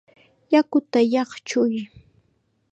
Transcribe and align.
¡Yakuta 0.53 0.99
chaqchuy! 1.11 1.75